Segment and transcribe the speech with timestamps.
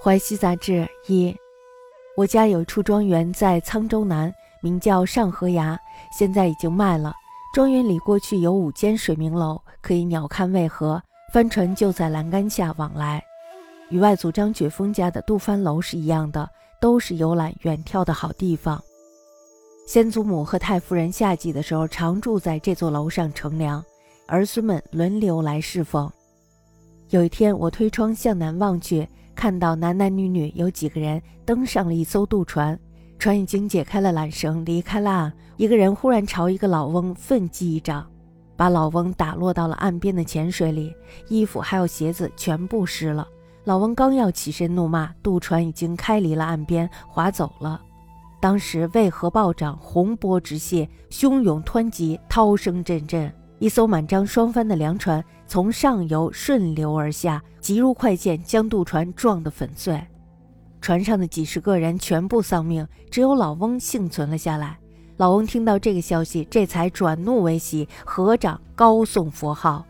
[0.00, 1.34] 淮西杂志一，
[2.16, 4.32] 我家有一处庄园在沧州南，
[4.62, 5.76] 名叫上河崖，
[6.16, 7.12] 现在已经卖了。
[7.52, 13.20] 庄园里过去有五间水明楼，可以鸟瞰渭河，帆船就在栏杆下往来。
[13.90, 16.48] 与外祖张觉峰家的杜帆楼是一样的，
[16.80, 18.80] 都是游览远眺的好地方。
[19.84, 23.84] 先祖母和太夫人夏季的时候常住在这座楼上乘凉，
[24.28, 26.08] 儿孙们轮流来侍奉。
[27.08, 29.08] 有一天，我推窗向南望去，
[29.38, 32.76] 看到男男女女有几个人登上了一艘渡船，
[33.20, 35.32] 船已经解开了缆绳，离开了岸。
[35.56, 38.04] 一个人忽然朝一个老翁奋击一掌，
[38.56, 40.92] 把老翁打落到了岸边的浅水里，
[41.28, 43.28] 衣服还有鞋子全部湿了。
[43.62, 47.80] 老翁刚要起身怒骂，渡船已经开离了岸边，划走了。
[48.40, 53.32] 当时渭河暴涨，洪波直泻，汹涌湍急，涛声阵阵。
[53.60, 59.98] 一艘满张双帆的粮船从上游顺流而下，急如快箭，将渡船撞得粉碎。
[60.78, 64.78] 船上的几十个人全部丧命，只有老翁幸存了下来。
[65.16, 69.84] 老翁听到这个消息，这才转怒为喜，合掌高颂佛号。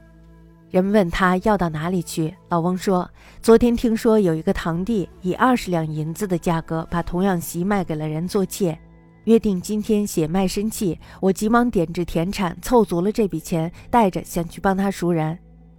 [0.71, 3.11] 人们问他要到哪里去，老翁说
[3.43, 8.79] ：“昨天听说有一个堂弟以二十两银子的价格把童养媳卖给了人做妾。”
[9.25, 15.39] 约定今天写卖身契，我急忙点制田产，凑足了这笔钱，带着想去帮他赎人。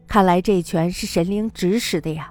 [0.09, 2.29] 看来这全是神灵指使的呀。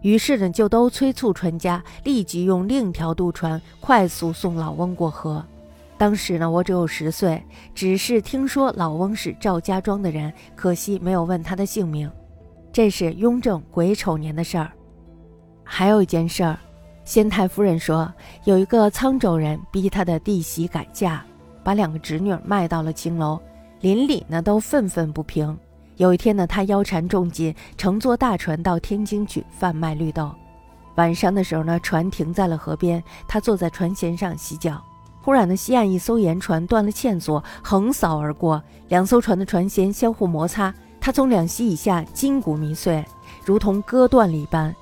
[0.00, 5.44] 于是呢，就都催促船家立即用另一条渡船快速送老翁过河。
[5.98, 12.10] 当时呢，我只有十岁，只是听说老翁是赵家庄的人，可惜没有问他的姓名。
[12.72, 14.72] 这是雍正癸丑年的事儿。
[15.62, 16.58] 还有一件事儿。
[17.04, 18.10] 先太夫人说，
[18.44, 21.24] 有一个沧州人逼他的弟媳改嫁，
[21.64, 23.40] 把两个侄女卖到了青楼，
[23.80, 25.58] 邻里呢都愤愤不平。
[26.00, 30.34] 有一天呢，他腰缠重金，乘坐大船到天津去贩卖绿豆。
[30.94, 34.82] 晚上的时候呢，船停在了河边，他坐在船舷上洗脚。
[35.20, 43.04] 忽然呢，西岸一艘盐船断了线索，横扫而过，两艘船的船舷相互摩擦，他从两膝以下筋骨迷碎，
[43.44, 44.74] 如同割断了一般。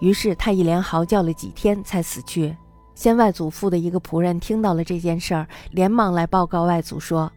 [0.00, 2.54] 于是他一连嚎叫了几天才死去。
[2.94, 7.32] 先外祖父的一个仆人听到了这件事儿，连忙来报告外祖说：“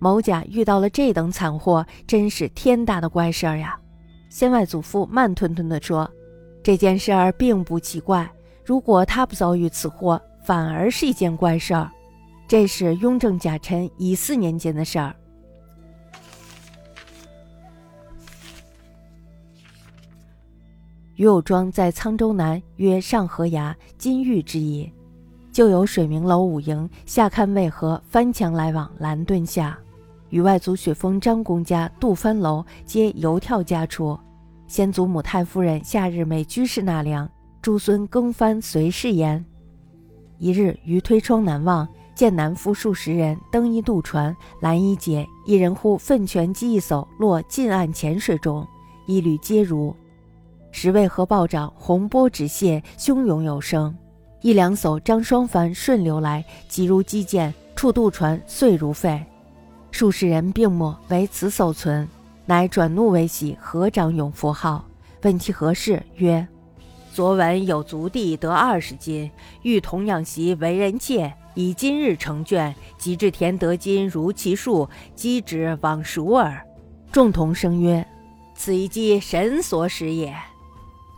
[0.00, 3.78] 某甲遇到了这等惨祸，真是天大的怪事儿呀！”
[4.28, 6.10] 先外祖父慢吞吞地说
[6.64, 8.28] ：“这件事儿并不奇怪，
[8.64, 11.90] 如果他不遭遇此祸，反而是一件怪事儿。
[12.48, 15.14] 这是雍正甲辰乙巳年间的事儿。”
[21.16, 24.90] 于有庄在沧州南，曰上河崖，金玉之意，
[25.52, 29.78] 就有水明楼五营，下看渭河，翻墙来往，蓝墩下。
[30.30, 34.18] 与外祖雪峰张公家杜帆楼，皆游跳家处。
[34.66, 37.28] 先祖母太夫人夏日每居士纳凉，
[37.60, 39.44] 诸孙更帆随侍焉。
[40.38, 48.66] 一日，于推窗南望，见南夫数十人登一渡船，拦一节，一人忽奋拳击一艘，落近岸浅水中，
[49.06, 49.94] 一缕皆如。
[50.70, 53.94] 时渭河暴涨，洪波直泻，汹涌有声。
[54.40, 59.20] 一两艘张双帆顺流来，急如击剑，触渡船碎如废。
[59.90, 62.08] 数十人病没，唯此所存。
[62.46, 64.84] 乃转怒为喜，合掌咏佛号，
[65.22, 66.46] 问其何事，曰
[67.12, 69.30] ：“昨闻有族弟得二十金，
[69.62, 76.60] 欲同养媳为人妾，以今日成眷，及至田得金如其数，积之往熟耳。”
[77.12, 78.04] 众同声曰
[78.54, 80.34] ：“此一计神所使也。”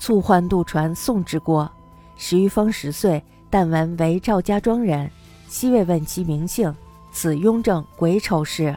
[0.00, 1.70] 促唤渡船送之过，
[2.16, 5.10] 十余方十岁，但闻为赵家庄人，
[5.48, 6.74] 悉未问其名姓。
[7.12, 8.76] 此雍正癸丑事。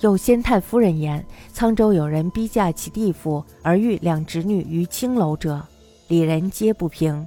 [0.00, 1.24] 又先太夫人言，
[1.54, 5.62] 沧州有人逼嫁其弟妇，而遇两侄女于青楼者，
[6.08, 7.26] 里人皆不平。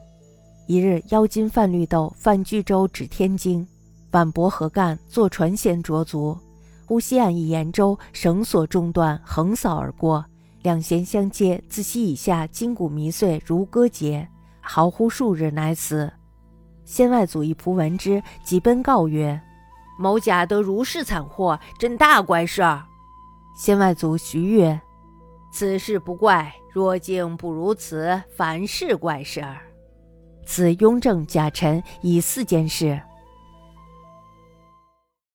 [0.68, 3.66] 一日邀金贩绿豆，贩巨舟至天津，
[4.12, 6.38] 晚泊河干，坐船舷着足，
[6.86, 10.24] 忽西岸一盐舟绳索中断，横扫而过。
[10.64, 14.28] 两弦相接，自膝以下筋骨弥碎，如割节，
[14.60, 16.12] 嚎呼数日，乃死。
[16.84, 19.40] 先外祖一仆闻之，即奔告曰
[19.98, 22.86] ：“某甲得如是惨祸，真大怪事儿。”
[23.58, 24.80] 先外祖徐曰
[25.52, 29.58] ：“此事不怪，若竟不如此，凡事怪事儿。”
[30.46, 33.02] 此雍正甲辰以四件事。